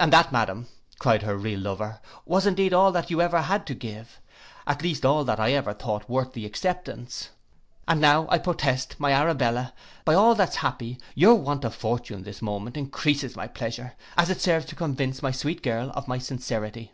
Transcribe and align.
'And 0.00 0.12
that, 0.12 0.32
madam,' 0.32 0.66
cried 0.98 1.22
her 1.22 1.38
real 1.38 1.60
lover, 1.60 2.00
'was 2.26 2.44
indeed 2.44 2.72
all 2.72 2.90
that 2.90 3.08
you 3.08 3.22
ever 3.22 3.42
had 3.42 3.68
to 3.68 3.74
give; 3.76 4.20
at 4.66 4.82
least 4.82 5.04
all 5.06 5.22
that 5.22 5.38
I 5.38 5.52
ever 5.52 5.72
thought 5.72 6.10
worth 6.10 6.32
the 6.32 6.44
acceptance. 6.44 7.28
And 7.86 8.00
now 8.00 8.26
I 8.30 8.38
protest, 8.38 8.98
my 8.98 9.12
Arabella, 9.12 9.74
by 10.04 10.14
all 10.14 10.34
that's 10.34 10.56
happy, 10.56 10.98
your 11.14 11.36
want 11.36 11.64
of 11.64 11.72
fortune 11.76 12.24
this 12.24 12.42
moment 12.42 12.76
encreases 12.76 13.36
my 13.36 13.46
pleasure, 13.46 13.92
as 14.16 14.28
it 14.28 14.40
serves 14.40 14.66
to 14.66 14.74
convince 14.74 15.22
my 15.22 15.30
sweet 15.30 15.62
girl 15.62 15.92
of 15.94 16.08
my 16.08 16.18
sincerity. 16.18 16.90